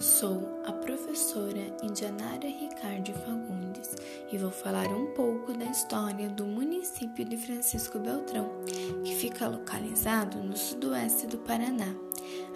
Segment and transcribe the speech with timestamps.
[0.00, 3.94] Sou a professora Indianara Ricardo Fagundes
[4.32, 8.48] e vou falar um pouco da história do município de Francisco Beltrão,
[9.04, 11.94] que fica localizado no sudoeste do Paraná.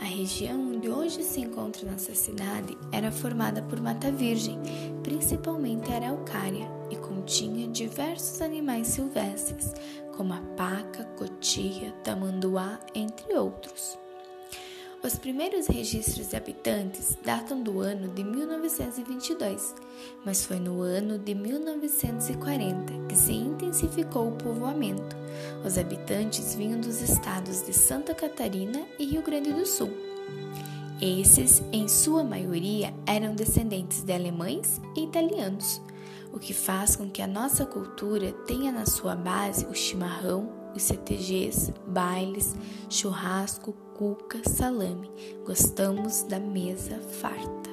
[0.00, 4.60] A região onde hoje se encontra nossa cidade era formada por mata virgem,
[5.02, 9.72] principalmente araucária, e continha diversos animais silvestres,
[10.16, 14.00] como a paca, cotia, tamanduá, entre outros.
[15.04, 19.74] Os primeiros registros de habitantes datam do ano de 1922,
[20.24, 25.16] mas foi no ano de 1940 que se intensificou o povoamento.
[25.66, 29.90] Os habitantes vinham dos estados de Santa Catarina e Rio Grande do Sul.
[31.00, 35.82] Esses, em sua maioria, eram descendentes de alemães e italianos,
[36.32, 40.82] o que faz com que a nossa cultura tenha na sua base o chimarrão, os
[40.82, 42.54] CTGs, bailes,
[42.88, 45.10] churrasco, cuca, salame.
[45.44, 47.70] Gostamos da mesa farta.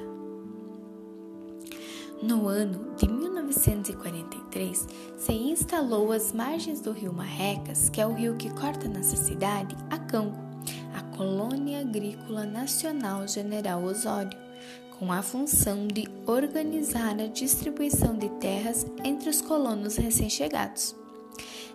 [2.22, 8.36] No ano de 1943, se instalou às margens do rio Marrecas, que é o rio
[8.36, 10.36] que corta nossa cidade, a Cango,
[10.94, 14.38] a Colônia Agrícola Nacional General Osório,
[14.98, 20.94] com a função de organizar a distribuição de terras entre os colonos recém-chegados.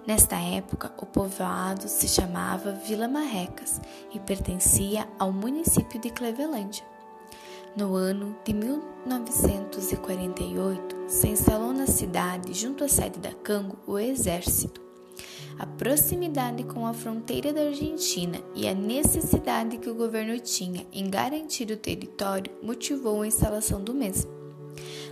[0.06, 3.82] Nesta época, o povoado se chamava Vila Marrecas
[4.14, 6.86] e pertencia ao município de Clevelândia.
[7.76, 14.80] No ano de 1948, se instalou na cidade, junto à sede da Cango, o Exército.
[15.58, 21.10] A proximidade com a fronteira da Argentina e a necessidade que o governo tinha em
[21.10, 24.30] garantir o território motivou a instalação do mesmo.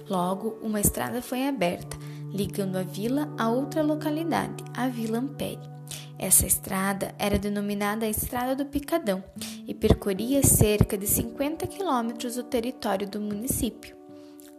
[0.07, 1.97] Logo, uma estrada foi aberta
[2.33, 5.71] ligando a vila a outra localidade, a Vila Ampere.
[6.17, 9.23] Essa estrada era denominada a Estrada do Picadão
[9.67, 13.95] e percorria cerca de 50 quilômetros do território do município.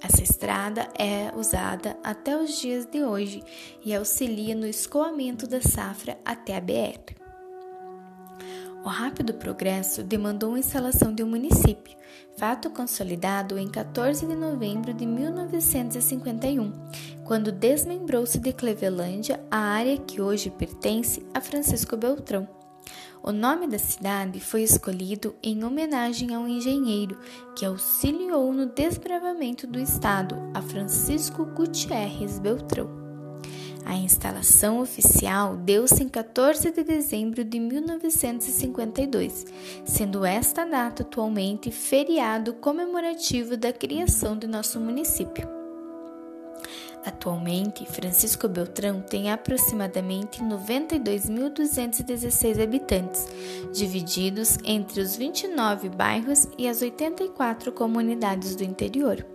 [0.01, 3.43] Essa estrada é usada até os dias de hoje
[3.84, 7.24] e auxilia no escoamento da safra até a BR.
[8.84, 11.97] O rápido progresso demandou a instalação de um município,
[12.37, 16.71] fato consolidado em 14 de novembro de 1951,
[17.25, 22.47] quando desmembrou-se de Clevelândia a área que hoje pertence a Francisco Beltrão.
[23.22, 27.19] O nome da cidade foi escolhido em homenagem ao engenheiro
[27.56, 33.03] que auxiliou no desbravamento do estado, a Francisco Gutierrez Beltrão.
[33.84, 39.45] A instalação oficial deu-se em 14 de dezembro de 1952,
[39.84, 45.47] sendo esta data atualmente feriado comemorativo da criação de nosso município.
[47.05, 53.27] Atualmente, Francisco Beltrão tem aproximadamente 92.216 habitantes,
[53.75, 59.34] divididos entre os 29 bairros e as 84 comunidades do interior.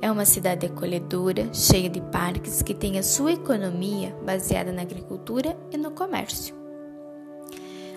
[0.00, 5.56] É uma cidade acolhedora, cheia de parques que tem a sua economia baseada na agricultura
[5.70, 6.54] e no comércio.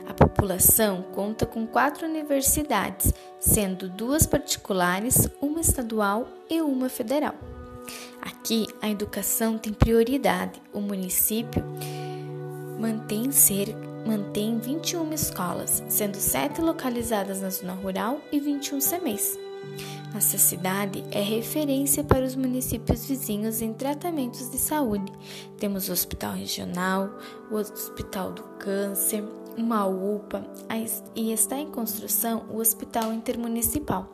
[0.07, 7.35] A população conta com quatro universidades, sendo duas particulares, uma estadual e uma federal.
[8.21, 10.61] Aqui a educação tem prioridade.
[10.73, 11.63] O município
[12.79, 13.29] mantém
[14.05, 19.46] mantém 21 escolas, sendo 7 localizadas na zona rural e 21 semestres.
[20.13, 25.11] Nossa cidade é referência para os municípios vizinhos em tratamentos de saúde.
[25.59, 27.09] Temos o Hospital Regional,
[27.51, 29.23] o Hospital do Câncer,
[29.57, 30.45] uma UPA
[31.15, 34.07] e está em construção o Hospital Intermunicipal.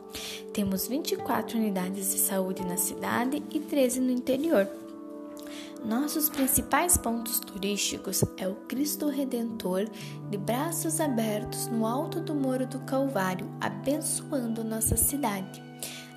[0.52, 4.68] Temos 24 unidades de saúde na cidade e 13 no interior.
[5.84, 9.86] Nossos principais pontos turísticos é o Cristo Redentor
[10.30, 15.62] de braços abertos no alto do Moro do Calvário, abençoando nossa cidade.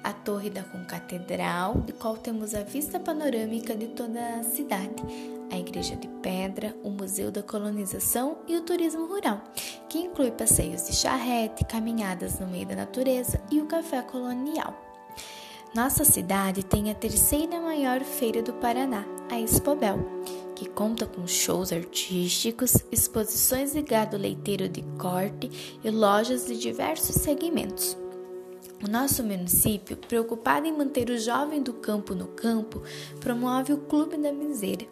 [0.01, 5.03] A Torre da Concatedral, de qual temos a vista panorâmica de toda a cidade,
[5.51, 9.43] a Igreja de Pedra, o Museu da Colonização e o Turismo Rural,
[9.89, 14.73] que inclui passeios de charrete, caminhadas no meio da natureza e o café colonial.
[15.75, 19.99] Nossa cidade tem a terceira maior feira do Paraná, a Expobel,
[20.55, 27.15] que conta com shows artísticos, exposições de gado leiteiro de corte e lojas de diversos
[27.15, 27.97] segmentos.
[28.83, 32.83] O nosso município, preocupado em manter o jovem do campo no campo,
[33.19, 34.85] promove o Clube da Miseira,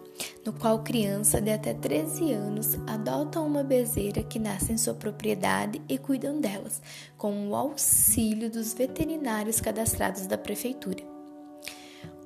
[0.44, 5.80] no qual crianças de até 13 anos adotam uma bezeira que nasce em sua propriedade
[5.88, 6.82] e cuidam delas,
[7.16, 11.15] com o auxílio dos veterinários cadastrados da prefeitura.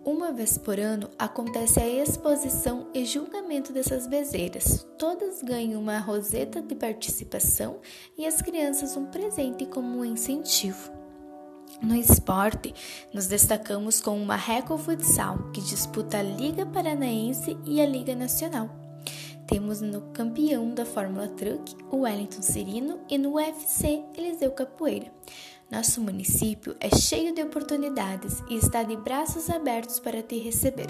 [0.06, 4.88] Uma vez por ano acontece a exposição e julgamento dessas bezerras.
[4.98, 7.80] Todas ganham uma roseta de participação
[8.18, 10.92] e as crianças um presente como um incentivo.
[11.82, 12.74] No esporte,
[13.14, 18.70] nos destacamos com o Marreco Futsal, que disputa a Liga Paranaense e a Liga Nacional.
[19.48, 25.12] Temos no campeão da Fórmula Truck, o Wellington Cirino, e no UFC, Eliseu Capoeira.
[25.70, 30.88] Nosso município é cheio de oportunidades e está de braços abertos para te receber.